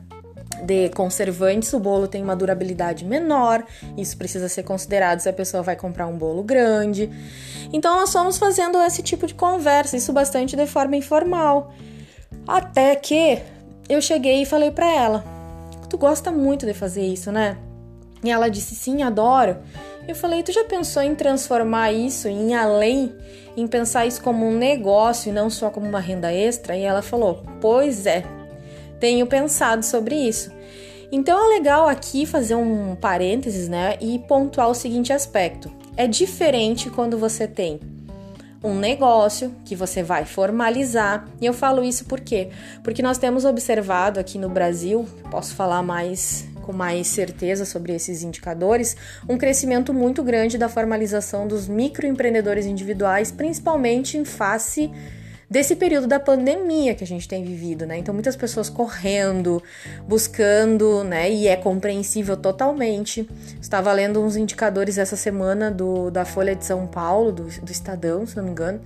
de 0.63 0.89
conservantes, 0.89 1.73
o 1.73 1.79
bolo 1.79 2.07
tem 2.07 2.23
uma 2.23 2.35
durabilidade 2.35 3.03
menor, 3.03 3.63
isso 3.97 4.17
precisa 4.17 4.47
ser 4.47 4.63
considerado 4.63 5.19
se 5.19 5.27
a 5.27 5.33
pessoa 5.33 5.61
vai 5.61 5.75
comprar 5.75 6.07
um 6.07 6.17
bolo 6.17 6.41
grande. 6.41 7.09
Então, 7.73 7.99
nós 7.99 8.11
fomos 8.11 8.37
fazendo 8.37 8.81
esse 8.81 9.03
tipo 9.03 9.27
de 9.27 9.33
conversa, 9.33 9.97
isso 9.97 10.13
bastante 10.13 10.55
de 10.55 10.65
forma 10.65 10.95
informal. 10.95 11.73
Até 12.47 12.95
que 12.95 13.41
eu 13.87 14.01
cheguei 14.01 14.41
e 14.41 14.45
falei 14.45 14.71
para 14.71 14.91
ela: 14.91 15.23
Tu 15.89 15.97
gosta 15.97 16.31
muito 16.31 16.65
de 16.65 16.73
fazer 16.73 17.03
isso, 17.03 17.31
né? 17.31 17.57
E 18.23 18.31
ela 18.31 18.49
disse: 18.49 18.75
Sim, 18.75 19.03
adoro. 19.03 19.57
Eu 20.07 20.15
falei: 20.15 20.43
Tu 20.43 20.51
já 20.51 20.63
pensou 20.63 21.01
em 21.01 21.15
transformar 21.15 21.91
isso 21.91 22.27
em 22.27 22.55
além, 22.55 23.13
em 23.55 23.67
pensar 23.67 24.05
isso 24.05 24.21
como 24.21 24.45
um 24.45 24.57
negócio 24.57 25.29
e 25.29 25.33
não 25.33 25.49
só 25.49 25.69
como 25.69 25.87
uma 25.87 25.99
renda 25.99 26.33
extra? 26.33 26.75
E 26.75 26.83
ela 26.83 27.01
falou: 27.01 27.43
Pois 27.61 28.05
é. 28.05 28.23
tenho 28.99 29.27
pensado 29.27 29.83
sobre 29.83 30.15
isso. 30.15 30.51
Então 31.11 31.45
é 31.45 31.57
legal 31.57 31.87
aqui 31.87 32.25
fazer 32.25 32.55
um 32.55 32.95
parênteses, 32.95 33.69
né, 33.69 33.97
e 34.01 34.17
pontuar 34.17 34.69
o 34.69 34.73
seguinte 34.73 35.13
aspecto. 35.13 35.71
É 35.95 36.07
diferente 36.07 36.89
quando 36.89 37.19
você 37.19 37.47
tem 37.47 37.79
um 38.63 38.75
negócio 38.75 39.53
que 39.65 39.75
você 39.75 40.01
vai 40.01 40.25
formalizar. 40.25 41.27
E 41.41 41.45
eu 41.45 41.53
falo 41.53 41.83
isso 41.83 42.05
por 42.05 42.21
quê? 42.21 42.49
Porque 42.83 43.01
nós 43.01 43.17
temos 43.17 43.43
observado 43.43 44.19
aqui 44.19 44.37
no 44.37 44.49
Brasil, 44.49 45.05
posso 45.29 45.53
falar 45.53 45.83
mais 45.83 46.47
com 46.63 46.71
mais 46.71 47.07
certeza 47.07 47.65
sobre 47.65 47.93
esses 47.93 48.23
indicadores, 48.23 48.95
um 49.27 49.37
crescimento 49.37 49.93
muito 49.93 50.23
grande 50.23 50.57
da 50.57 50.69
formalização 50.69 51.45
dos 51.45 51.67
microempreendedores 51.67 52.65
individuais, 52.65 53.33
principalmente 53.33 54.17
em 54.17 54.23
face 54.23 54.89
desse 55.53 55.75
período 55.75 56.07
da 56.07 56.19
pandemia 56.19 56.95
que 56.95 57.03
a 57.03 57.07
gente 57.07 57.27
tem 57.27 57.43
vivido, 57.43 57.85
né? 57.85 57.99
Então 57.99 58.11
muitas 58.11 58.35
pessoas 58.35 58.71
correndo, 58.71 59.61
buscando, 60.07 61.03
né? 61.03 61.31
E 61.31 61.47
é 61.47 61.55
compreensível 61.55 62.35
totalmente. 62.35 63.29
Estava 63.61 63.93
lendo 63.93 64.19
uns 64.19 64.35
indicadores 64.35 64.97
essa 64.97 65.15
semana 65.15 65.69
do, 65.69 66.09
da 66.09 66.25
Folha 66.25 66.55
de 66.55 66.65
São 66.65 66.87
Paulo, 66.87 67.31
do, 67.31 67.43
do 67.43 67.71
Estadão, 67.71 68.25
se 68.25 68.35
não 68.35 68.45
me 68.45 68.49
engano, 68.49 68.81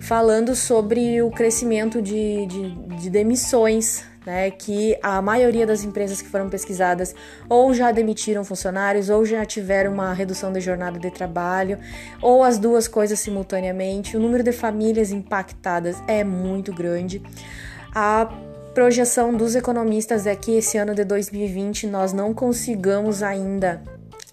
falando 0.00 0.56
sobre 0.56 1.22
o 1.22 1.30
crescimento 1.30 2.02
de, 2.02 2.44
de, 2.44 2.70
de 2.96 3.08
demissões 3.08 4.02
né, 4.24 4.50
que 4.50 4.98
a 5.02 5.20
maioria 5.22 5.66
das 5.66 5.84
empresas 5.84 6.20
que 6.20 6.28
foram 6.28 6.48
pesquisadas 6.48 7.14
ou 7.48 7.72
já 7.72 7.90
demitiram 7.90 8.44
funcionários 8.44 9.08
ou 9.08 9.24
já 9.24 9.44
tiveram 9.44 9.92
uma 9.92 10.12
redução 10.12 10.52
da 10.52 10.60
jornada 10.60 10.98
de 10.98 11.10
trabalho 11.10 11.78
ou 12.20 12.42
as 12.42 12.58
duas 12.58 12.86
coisas 12.86 13.18
simultaneamente. 13.20 14.16
O 14.16 14.20
número 14.20 14.42
de 14.42 14.52
famílias 14.52 15.10
impactadas 15.10 15.96
é 16.06 16.22
muito 16.22 16.72
grande. 16.72 17.22
A 17.94 18.26
projeção 18.74 19.34
dos 19.34 19.54
economistas 19.54 20.26
é 20.26 20.36
que 20.36 20.52
esse 20.52 20.78
ano 20.78 20.94
de 20.94 21.04
2020 21.04 21.86
nós 21.86 22.12
não 22.12 22.32
consigamos 22.32 23.22
ainda 23.22 23.82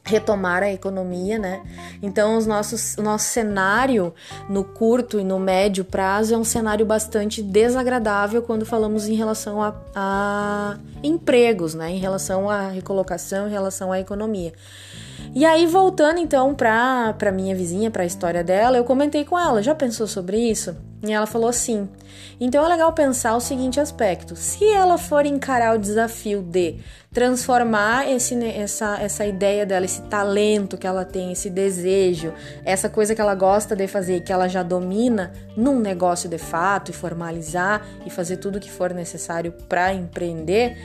retomar 0.07 0.63
a 0.63 0.71
economia, 0.71 1.37
né? 1.37 1.61
Então, 2.01 2.37
os 2.37 2.47
nossos, 2.47 2.95
nosso 2.97 3.25
cenário 3.25 4.13
no 4.49 4.63
curto 4.63 5.19
e 5.19 5.23
no 5.23 5.37
médio 5.37 5.83
prazo 5.83 6.33
é 6.33 6.37
um 6.37 6.43
cenário 6.43 6.85
bastante 6.85 7.43
desagradável 7.43 8.41
quando 8.41 8.65
falamos 8.65 9.07
em 9.07 9.15
relação 9.15 9.61
a, 9.61 9.75
a 9.93 10.77
empregos, 11.03 11.75
né? 11.75 11.91
Em 11.91 11.99
relação 11.99 12.49
à 12.49 12.69
recolocação, 12.69 13.47
em 13.47 13.51
relação 13.51 13.91
à 13.91 13.99
economia. 13.99 14.53
E 15.37 15.45
aí, 15.45 15.67
voltando 15.67 16.19
então 16.19 16.55
para 16.55 17.13
pra 17.13 17.31
minha 17.31 17.55
vizinha, 17.55 17.91
para 17.91 18.01
a 18.01 18.05
história 18.07 18.43
dela, 18.43 18.75
eu 18.75 18.83
comentei 18.83 19.23
com 19.23 19.37
ela: 19.37 19.61
já 19.61 19.75
pensou 19.75 20.07
sobre 20.07 20.35
isso? 20.35 20.75
E 21.03 21.11
ela 21.11 21.27
falou 21.27 21.53
sim. 21.53 21.87
Então 22.39 22.65
é 22.65 22.67
legal 22.67 22.91
pensar 22.91 23.35
o 23.35 23.39
seguinte 23.39 23.79
aspecto: 23.79 24.35
se 24.35 24.65
ela 24.67 24.97
for 24.97 25.27
encarar 25.27 25.75
o 25.75 25.77
desafio 25.77 26.41
de 26.41 26.77
transformar 27.13 28.09
esse, 28.09 28.33
essa, 28.45 28.97
essa 28.99 29.27
ideia 29.27 29.63
dela, 29.63 29.85
esse 29.85 30.01
talento 30.01 30.75
que 30.75 30.87
ela 30.87 31.05
tem, 31.05 31.31
esse 31.31 31.51
desejo, 31.51 32.33
essa 32.65 32.89
coisa 32.89 33.13
que 33.13 33.21
ela 33.21 33.35
gosta 33.35 33.75
de 33.75 33.87
fazer, 33.87 34.21
que 34.21 34.33
ela 34.33 34.47
já 34.47 34.63
domina, 34.63 35.31
num 35.55 35.79
negócio 35.79 36.27
de 36.27 36.39
fato 36.39 36.89
e 36.89 36.95
formalizar 36.95 37.85
e 38.07 38.09
fazer 38.09 38.37
tudo 38.37 38.55
o 38.55 38.59
que 38.59 38.71
for 38.71 38.91
necessário 38.91 39.51
para 39.69 39.93
empreender 39.93 40.75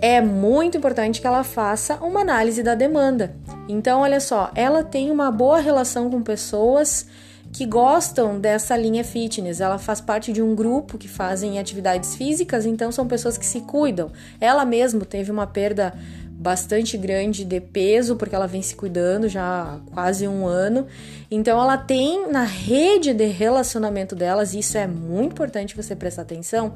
é 0.00 0.20
muito 0.20 0.78
importante 0.78 1.20
que 1.20 1.26
ela 1.26 1.44
faça 1.44 1.96
uma 1.96 2.20
análise 2.20 2.62
da 2.62 2.74
demanda. 2.74 3.34
Então, 3.68 4.00
olha 4.00 4.20
só, 4.20 4.50
ela 4.54 4.82
tem 4.82 5.10
uma 5.10 5.30
boa 5.30 5.60
relação 5.60 6.10
com 6.10 6.22
pessoas 6.22 7.06
que 7.52 7.66
gostam 7.66 8.38
dessa 8.38 8.76
linha 8.76 9.04
fitness. 9.04 9.60
Ela 9.60 9.78
faz 9.78 10.00
parte 10.00 10.32
de 10.32 10.40
um 10.40 10.54
grupo 10.54 10.96
que 10.96 11.08
fazem 11.08 11.58
atividades 11.58 12.14
físicas, 12.14 12.64
então 12.64 12.90
são 12.90 13.06
pessoas 13.06 13.36
que 13.36 13.44
se 13.44 13.60
cuidam. 13.62 14.10
Ela 14.40 14.64
mesma 14.64 15.04
teve 15.04 15.30
uma 15.30 15.46
perda 15.46 15.92
bastante 16.30 16.96
grande 16.96 17.44
de 17.44 17.60
peso, 17.60 18.16
porque 18.16 18.34
ela 18.34 18.46
vem 18.46 18.62
se 18.62 18.74
cuidando 18.74 19.28
já 19.28 19.42
há 19.42 19.92
quase 19.92 20.26
um 20.26 20.46
ano. 20.46 20.86
Então, 21.30 21.60
ela 21.60 21.76
tem 21.76 22.30
na 22.30 22.44
rede 22.44 23.12
de 23.12 23.26
relacionamento 23.26 24.16
delas, 24.16 24.54
isso 24.54 24.78
é 24.78 24.86
muito 24.86 25.32
importante 25.32 25.76
você 25.76 25.94
prestar 25.94 26.22
atenção, 26.22 26.72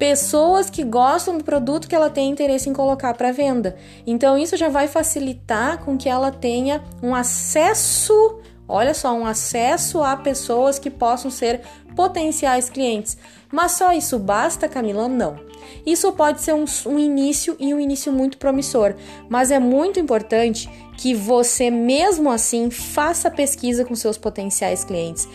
pessoas 0.00 0.70
que 0.70 0.82
gostam 0.82 1.36
do 1.36 1.44
produto 1.44 1.86
que 1.86 1.94
ela 1.94 2.08
tem 2.08 2.30
interesse 2.30 2.70
em 2.70 2.72
colocar 2.72 3.12
para 3.12 3.32
venda. 3.32 3.76
Então 4.06 4.38
isso 4.38 4.56
já 4.56 4.70
vai 4.70 4.88
facilitar 4.88 5.84
com 5.84 5.98
que 5.98 6.08
ela 6.08 6.32
tenha 6.32 6.82
um 7.02 7.14
acesso, 7.14 8.40
olha 8.66 8.94
só, 8.94 9.12
um 9.12 9.26
acesso 9.26 10.02
a 10.02 10.16
pessoas 10.16 10.78
que 10.78 10.88
possam 10.88 11.30
ser 11.30 11.60
potenciais 11.94 12.70
clientes. 12.70 13.18
Mas 13.52 13.72
só 13.72 13.92
isso 13.92 14.18
basta, 14.18 14.66
Camila? 14.70 15.06
Não. 15.06 15.38
Isso 15.84 16.10
pode 16.12 16.40
ser 16.40 16.54
um, 16.54 16.64
um 16.86 16.98
início 16.98 17.54
e 17.60 17.74
um 17.74 17.78
início 17.78 18.10
muito 18.10 18.38
promissor, 18.38 18.94
mas 19.28 19.50
é 19.50 19.58
muito 19.58 20.00
importante 20.00 20.66
que 20.96 21.14
você, 21.14 21.70
mesmo 21.70 22.30
assim, 22.30 22.70
faça 22.70 23.30
pesquisa 23.30 23.84
com 23.84 23.94
seus 23.94 24.16
potenciais 24.16 24.82
clientes. 24.82 25.28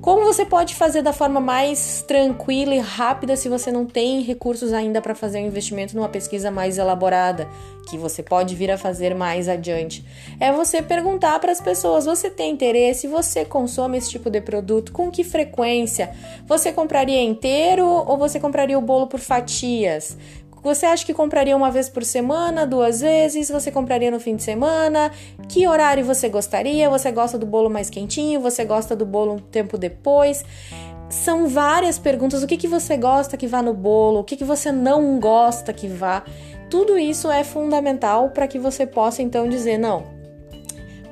Como 0.00 0.24
você 0.24 0.44
pode 0.44 0.74
fazer 0.74 1.02
da 1.02 1.12
forma 1.12 1.40
mais 1.40 2.02
tranquila 2.08 2.74
e 2.74 2.78
rápida 2.78 3.36
se 3.36 3.48
você 3.48 3.70
não 3.70 3.86
tem 3.86 4.22
recursos 4.22 4.72
ainda 4.72 5.00
para 5.00 5.14
fazer 5.14 5.38
um 5.38 5.46
investimento 5.46 5.94
numa 5.94 6.08
pesquisa 6.08 6.50
mais 6.50 6.78
elaborada, 6.78 7.48
que 7.88 7.98
você 7.98 8.22
pode 8.22 8.54
vir 8.54 8.70
a 8.70 8.78
fazer 8.78 9.14
mais 9.14 9.48
adiante? 9.48 10.04
É 10.40 10.50
você 10.50 10.82
perguntar 10.82 11.38
para 11.38 11.52
as 11.52 11.60
pessoas: 11.60 12.04
você 12.04 12.30
tem 12.30 12.52
interesse? 12.52 13.06
Você 13.06 13.44
consome 13.44 13.98
esse 13.98 14.10
tipo 14.10 14.30
de 14.30 14.40
produto? 14.40 14.92
Com 14.92 15.10
que 15.10 15.22
frequência? 15.22 16.12
Você 16.46 16.72
compraria 16.72 17.22
inteiro 17.22 17.86
ou 17.86 18.16
você 18.16 18.40
compraria 18.40 18.78
o 18.78 18.82
bolo 18.82 19.06
por 19.06 19.20
fatias? 19.20 20.16
Você 20.62 20.86
acha 20.86 21.04
que 21.04 21.12
compraria 21.12 21.56
uma 21.56 21.72
vez 21.72 21.88
por 21.88 22.04
semana, 22.04 22.64
duas 22.64 23.00
vezes? 23.00 23.50
Você 23.50 23.72
compraria 23.72 24.12
no 24.12 24.20
fim 24.20 24.36
de 24.36 24.44
semana? 24.44 25.10
Que 25.48 25.66
horário 25.66 26.04
você 26.04 26.28
gostaria? 26.28 26.88
Você 26.88 27.10
gosta 27.10 27.36
do 27.36 27.44
bolo 27.44 27.68
mais 27.68 27.90
quentinho? 27.90 28.40
Você 28.40 28.64
gosta 28.64 28.94
do 28.94 29.04
bolo 29.04 29.34
um 29.34 29.38
tempo 29.38 29.76
depois? 29.76 30.44
São 31.10 31.48
várias 31.48 31.98
perguntas. 31.98 32.44
O 32.44 32.46
que, 32.46 32.56
que 32.56 32.68
você 32.68 32.96
gosta 32.96 33.36
que 33.36 33.48
vá 33.48 33.60
no 33.60 33.74
bolo? 33.74 34.20
O 34.20 34.24
que, 34.24 34.36
que 34.36 34.44
você 34.44 34.70
não 34.70 35.18
gosta 35.18 35.72
que 35.72 35.88
vá? 35.88 36.22
Tudo 36.70 36.96
isso 36.96 37.28
é 37.28 37.42
fundamental 37.42 38.30
para 38.30 38.46
que 38.46 38.58
você 38.58 38.86
possa 38.86 39.20
então 39.20 39.48
dizer: 39.48 39.78
não, 39.78 40.04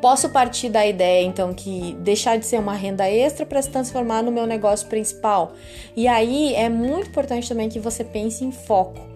posso 0.01 0.29
partir 0.31 0.69
da 0.69 0.87
ideia 0.87 1.27
então 1.27 1.53
que 1.53 1.97
deixar 2.01 2.39
de 2.39 2.47
ser 2.47 2.61
uma 2.61 2.75
renda 2.75 3.11
extra 3.11 3.45
para 3.45 3.61
se 3.61 3.69
transformar 3.69 4.23
no 4.23 4.31
meu 4.31 4.47
negócio 4.47 4.87
principal. 4.87 5.55
E 5.97 6.07
aí 6.07 6.55
é 6.55 6.69
muito 6.69 7.09
importante 7.09 7.49
também 7.49 7.69
que 7.69 7.81
você 7.81 8.05
pense 8.05 8.45
em 8.45 8.53
foco. 8.53 9.10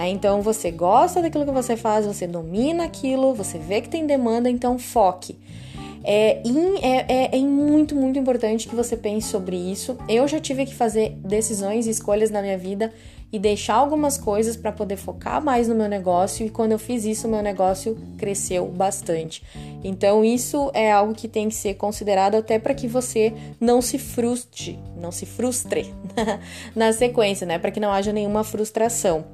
Né? 0.00 0.08
Então 0.08 0.40
você 0.40 0.70
gosta 0.70 1.20
daquilo 1.20 1.44
que 1.44 1.52
você 1.52 1.76
faz, 1.76 2.06
você 2.06 2.26
domina 2.26 2.84
aquilo, 2.84 3.34
você 3.34 3.58
vê 3.58 3.82
que 3.82 3.88
tem 3.90 4.06
demanda, 4.06 4.48
então 4.48 4.78
foque. 4.78 5.36
É, 6.02 6.40
é, 6.80 7.04
é, 7.06 7.36
é, 7.36 7.40
muito, 7.42 7.94
muito 7.94 8.18
importante 8.18 8.66
que 8.66 8.74
você 8.74 8.96
pense 8.96 9.28
sobre 9.28 9.56
isso. 9.56 9.98
Eu 10.08 10.26
já 10.26 10.40
tive 10.40 10.64
que 10.64 10.74
fazer 10.74 11.10
decisões 11.16 11.86
e 11.86 11.90
escolhas 11.90 12.30
na 12.30 12.40
minha 12.40 12.56
vida 12.56 12.90
e 13.30 13.38
deixar 13.38 13.74
algumas 13.74 14.16
coisas 14.16 14.56
para 14.56 14.72
poder 14.72 14.96
focar 14.96 15.44
mais 15.44 15.68
no 15.68 15.74
meu 15.74 15.88
negócio, 15.88 16.44
e 16.44 16.50
quando 16.50 16.72
eu 16.72 16.78
fiz 16.78 17.04
isso, 17.04 17.28
meu 17.28 17.42
negócio 17.42 17.96
cresceu 18.18 18.66
bastante. 18.66 19.42
Então, 19.84 20.24
isso 20.24 20.70
é 20.74 20.90
algo 20.90 21.14
que 21.14 21.28
tem 21.28 21.48
que 21.48 21.54
ser 21.54 21.74
considerado 21.74 22.34
até 22.34 22.58
para 22.58 22.74
que 22.74 22.88
você 22.88 23.32
não 23.60 23.80
se 23.80 23.98
frustre, 23.98 24.78
não 24.96 25.12
se 25.12 25.26
frustre 25.26 25.94
na 26.74 26.92
sequência, 26.92 27.46
né? 27.46 27.58
Para 27.58 27.70
que 27.70 27.78
não 27.78 27.92
haja 27.92 28.12
nenhuma 28.12 28.42
frustração. 28.42 29.26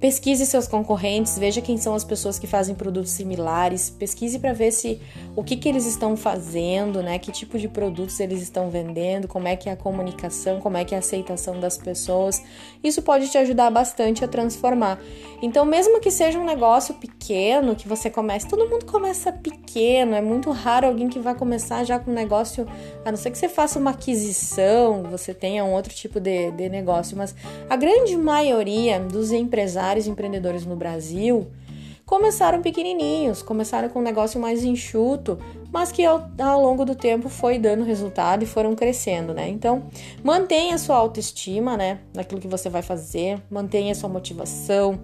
Pesquise 0.00 0.46
seus 0.46 0.66
concorrentes, 0.66 1.36
veja 1.36 1.60
quem 1.60 1.76
são 1.76 1.94
as 1.94 2.02
pessoas 2.02 2.38
que 2.38 2.46
fazem 2.46 2.74
produtos 2.74 3.10
similares, 3.10 3.90
pesquise 3.90 4.38
para 4.38 4.54
ver 4.54 4.72
se 4.72 4.98
o 5.36 5.44
que, 5.44 5.54
que 5.56 5.68
eles 5.68 5.84
estão 5.84 6.16
fazendo, 6.16 7.02
né? 7.02 7.18
Que 7.18 7.30
tipo 7.30 7.58
de 7.58 7.68
produtos 7.68 8.18
eles 8.18 8.40
estão 8.40 8.70
vendendo, 8.70 9.28
como 9.28 9.46
é 9.46 9.56
que 9.56 9.68
é 9.68 9.72
a 9.72 9.76
comunicação, 9.76 10.58
como 10.58 10.78
é 10.78 10.86
que 10.86 10.94
é 10.94 10.96
a 10.96 11.00
aceitação 11.00 11.60
das 11.60 11.76
pessoas. 11.76 12.42
Isso 12.82 13.02
pode 13.02 13.28
te 13.28 13.36
ajudar 13.36 13.70
bastante 13.70 14.24
a 14.24 14.28
transformar. 14.28 14.98
Então, 15.42 15.66
mesmo 15.66 16.00
que 16.00 16.10
seja 16.10 16.38
um 16.38 16.46
negócio 16.46 16.94
pequeno, 16.94 17.76
que 17.76 17.86
você 17.86 18.08
comece, 18.08 18.48
todo 18.48 18.66
mundo 18.70 18.86
começa 18.86 19.30
pequeno, 19.30 20.14
é 20.14 20.22
muito 20.22 20.50
raro 20.50 20.86
alguém 20.86 21.10
que 21.10 21.18
vai 21.18 21.34
começar 21.34 21.84
já 21.84 21.98
com 21.98 22.10
um 22.10 22.14
negócio, 22.14 22.66
a 23.04 23.10
não 23.10 23.18
ser 23.18 23.30
que 23.30 23.36
você 23.36 23.50
faça 23.50 23.78
uma 23.78 23.90
aquisição, 23.90 25.02
você 25.02 25.34
tenha 25.34 25.62
um 25.62 25.74
outro 25.74 25.92
tipo 25.92 26.18
de, 26.18 26.50
de 26.52 26.70
negócio, 26.70 27.18
mas 27.18 27.34
a 27.68 27.76
grande 27.76 28.16
maioria 28.16 28.98
dos 28.98 29.30
empresários 29.30 29.89
empresários 29.90 30.06
e 30.06 30.10
empreendedores 30.10 30.66
no 30.66 30.76
Brasil 30.76 31.48
começaram 32.06 32.60
pequenininhos, 32.60 33.40
começaram 33.40 33.88
com 33.88 34.00
um 34.00 34.02
negócio 34.02 34.40
mais 34.40 34.64
enxuto, 34.64 35.38
mas 35.72 35.92
que 35.92 36.04
ao, 36.04 36.28
ao, 36.40 36.60
longo 36.60 36.84
do 36.84 36.96
tempo 36.96 37.28
foi 37.28 37.56
dando 37.56 37.84
resultado 37.84 38.42
e 38.42 38.46
foram 38.46 38.74
crescendo, 38.74 39.32
né? 39.32 39.48
Então, 39.48 39.84
mantenha 40.24 40.76
sua 40.76 40.96
autoestima, 40.96 41.76
né, 41.76 42.00
naquilo 42.12 42.40
que 42.40 42.48
você 42.48 42.68
vai 42.68 42.82
fazer, 42.82 43.40
mantenha 43.48 43.94
sua 43.94 44.08
motivação, 44.08 44.98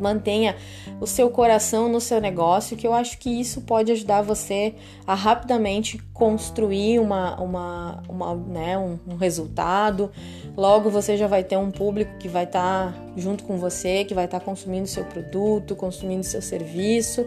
mantenha 0.00 0.56
o 1.00 1.06
seu 1.06 1.28
coração 1.30 1.88
no 1.88 2.00
seu 2.00 2.20
negócio, 2.20 2.76
que 2.76 2.86
eu 2.86 2.94
acho 2.94 3.18
que 3.18 3.28
isso 3.28 3.60
pode 3.62 3.92
ajudar 3.92 4.22
você 4.22 4.74
a 5.06 5.14
rapidamente 5.14 5.98
construir 6.12 6.98
uma, 6.98 7.40
uma, 7.40 8.02
uma 8.08 8.34
né, 8.34 8.78
um, 8.78 8.98
um 9.06 9.16
resultado. 9.16 10.10
Logo 10.56 10.88
você 10.88 11.16
já 11.16 11.26
vai 11.26 11.44
ter 11.44 11.56
um 11.56 11.70
público 11.70 12.16
que 12.18 12.28
vai 12.28 12.44
estar 12.44 12.92
tá 12.92 13.04
junto 13.16 13.44
com 13.44 13.58
você, 13.58 14.04
que 14.04 14.14
vai 14.14 14.24
estar 14.24 14.40
tá 14.40 14.44
consumindo 14.44 14.86
seu 14.86 15.04
produto, 15.04 15.74
consumindo 15.76 16.24
seu 16.24 16.40
serviço. 16.40 17.26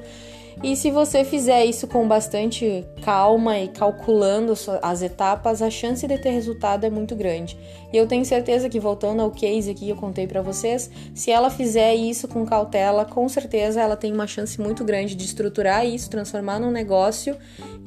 E 0.62 0.76
se 0.76 0.92
você 0.92 1.24
fizer 1.24 1.64
isso 1.64 1.88
com 1.88 2.06
bastante 2.06 2.86
calma 3.02 3.58
e 3.58 3.70
calculando 3.70 4.54
as 4.82 5.02
etapas, 5.02 5.62
a 5.62 5.70
chance 5.70 6.06
de 6.06 6.18
ter 6.18 6.32
resultado 6.32 6.86
é 6.86 6.90
muito 6.90 7.16
grande. 7.16 7.58
E 7.94 7.98
eu 7.98 8.06
tenho 8.06 8.26
certeza 8.26 8.68
que 8.68 8.78
voltando 8.78 9.22
ao 9.22 9.32
case 9.32 9.72
aqui 9.72 9.86
que 9.86 9.90
eu 9.90 9.96
contei 9.96 10.28
para 10.28 10.42
vocês, 10.42 10.92
se 11.16 11.32
ela 11.32 11.50
fizer 11.50 11.96
isso 11.96 12.28
com 12.28 12.46
cautela, 12.46 13.06
com 13.06 13.28
certeza 13.30 13.80
ela 13.80 13.96
tem 13.96 14.12
uma 14.12 14.28
chance 14.28 14.60
muito 14.60 14.84
grande 14.84 15.16
de 15.16 15.24
estruturar 15.24 15.86
isso, 15.86 16.10
transformar 16.10 16.60
num 16.60 16.72
negócio 16.72 17.38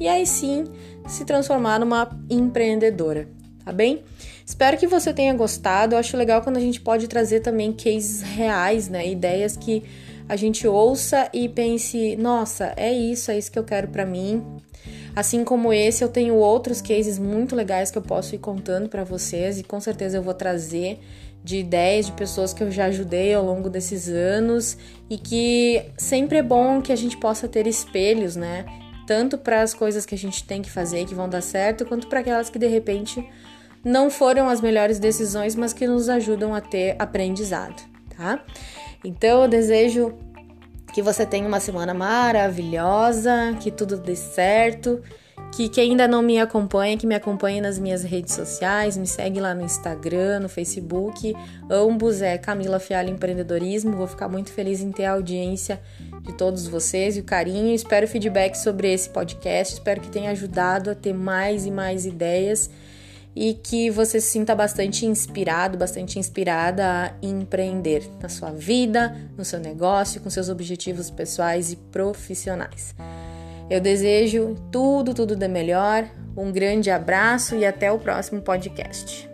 e 0.00 0.08
aí 0.08 0.26
sim 0.26 0.64
se 1.06 1.26
transformar 1.26 1.78
numa 1.78 2.08
empreendedora, 2.30 3.28
tá 3.64 3.70
bem? 3.70 4.02
Espero 4.46 4.76
que 4.76 4.86
você 4.86 5.12
tenha 5.12 5.34
gostado. 5.34 5.94
Eu 5.94 5.98
acho 5.98 6.16
legal 6.16 6.42
quando 6.42 6.56
a 6.56 6.60
gente 6.60 6.80
pode 6.80 7.06
trazer 7.06 7.40
também 7.40 7.72
cases 7.72 8.22
reais, 8.22 8.88
né? 8.88 9.06
Ideias 9.06 9.56
que 9.56 9.84
a 10.28 10.36
gente 10.36 10.66
ouça 10.66 11.28
e 11.32 11.48
pense: 11.48 12.16
nossa, 12.16 12.72
é 12.76 12.92
isso, 12.92 13.30
é 13.30 13.38
isso 13.38 13.50
que 13.50 13.58
eu 13.58 13.64
quero 13.64 13.88
para 13.88 14.06
mim. 14.06 14.44
Assim 15.14 15.44
como 15.44 15.72
esse, 15.72 16.02
eu 16.02 16.08
tenho 16.08 16.36
outros 16.36 16.80
cases 16.80 17.18
muito 17.18 17.54
legais 17.54 17.90
que 17.90 17.98
eu 17.98 18.02
posso 18.02 18.34
ir 18.34 18.38
contando 18.38 18.88
para 18.88 19.04
vocês 19.04 19.58
e 19.58 19.62
com 19.62 19.78
certeza 19.78 20.16
eu 20.16 20.22
vou 20.22 20.32
trazer 20.32 20.98
de 21.44 21.58
ideias 21.58 22.06
de 22.06 22.12
pessoas 22.12 22.54
que 22.54 22.62
eu 22.62 22.70
já 22.70 22.86
ajudei 22.86 23.34
ao 23.34 23.44
longo 23.44 23.68
desses 23.68 24.08
anos 24.08 24.78
e 25.10 25.18
que 25.18 25.84
sempre 25.98 26.38
é 26.38 26.42
bom 26.42 26.80
que 26.80 26.92
a 26.92 26.96
gente 26.96 27.16
possa 27.16 27.48
ter 27.48 27.66
espelhos, 27.66 28.36
né? 28.36 28.64
Tanto 29.06 29.36
para 29.36 29.60
as 29.60 29.74
coisas 29.74 30.06
que 30.06 30.14
a 30.14 30.18
gente 30.18 30.44
tem 30.44 30.62
que 30.62 30.70
fazer 30.70 31.04
que 31.04 31.14
vão 31.14 31.28
dar 31.28 31.42
certo, 31.42 31.84
quanto 31.84 32.06
para 32.06 32.20
aquelas 32.20 32.48
que 32.48 32.58
de 32.58 32.68
repente 32.68 33.28
não 33.84 34.08
foram 34.08 34.48
as 34.48 34.60
melhores 34.60 34.98
decisões, 34.98 35.56
mas 35.56 35.72
que 35.72 35.86
nos 35.86 36.08
ajudam 36.08 36.54
a 36.54 36.60
ter 36.60 36.94
aprendizado, 36.98 37.82
tá? 38.16 38.42
Então 39.04 39.42
eu 39.42 39.48
desejo 39.48 40.14
que 40.92 41.02
você 41.02 41.24
tenha 41.24 41.48
uma 41.48 41.60
semana 41.60 41.94
maravilhosa, 41.94 43.56
que 43.60 43.70
tudo 43.70 43.96
dê 43.96 44.14
certo, 44.14 45.02
que 45.50 45.68
quem 45.68 45.90
ainda 45.90 46.06
não 46.06 46.22
me 46.22 46.38
acompanha, 46.38 46.96
que 46.96 47.06
me 47.06 47.14
acompanhe 47.14 47.60
nas 47.60 47.78
minhas 47.78 48.02
redes 48.02 48.34
sociais, 48.34 48.96
me 48.96 49.06
segue 49.06 49.40
lá 49.40 49.54
no 49.54 49.62
Instagram, 49.62 50.40
no 50.40 50.48
Facebook, 50.48 51.34
ambos 51.70 52.22
é 52.22 52.36
Camila 52.38 52.78
Fialho 52.78 53.10
Empreendedorismo. 53.10 53.96
Vou 53.96 54.06
ficar 54.06 54.28
muito 54.28 54.52
feliz 54.52 54.80
em 54.80 54.92
ter 54.92 55.06
a 55.06 55.12
audiência 55.12 55.80
de 56.22 56.32
todos 56.34 56.66
vocês 56.66 57.16
e 57.16 57.20
o 57.20 57.24
carinho. 57.24 57.74
Espero 57.74 58.06
feedback 58.06 58.54
sobre 58.54 58.92
esse 58.92 59.08
podcast, 59.08 59.74
espero 59.74 60.00
que 60.00 60.10
tenha 60.10 60.30
ajudado 60.30 60.90
a 60.90 60.94
ter 60.94 61.14
mais 61.14 61.66
e 61.66 61.70
mais 61.70 62.06
ideias 62.06 62.70
e 63.34 63.54
que 63.54 63.90
você 63.90 64.20
se 64.20 64.30
sinta 64.30 64.54
bastante 64.54 65.06
inspirado, 65.06 65.78
bastante 65.78 66.18
inspirada 66.18 66.84
a 66.86 67.12
empreender 67.22 68.08
na 68.20 68.28
sua 68.28 68.50
vida, 68.50 69.16
no 69.36 69.44
seu 69.44 69.58
negócio, 69.58 70.20
com 70.20 70.28
seus 70.28 70.48
objetivos 70.48 71.10
pessoais 71.10 71.72
e 71.72 71.76
profissionais. 71.76 72.94
Eu 73.70 73.80
desejo 73.80 74.54
tudo, 74.70 75.14
tudo 75.14 75.34
de 75.34 75.48
melhor. 75.48 76.06
Um 76.36 76.52
grande 76.52 76.90
abraço 76.90 77.56
e 77.56 77.64
até 77.64 77.90
o 77.90 77.98
próximo 77.98 78.42
podcast. 78.42 79.31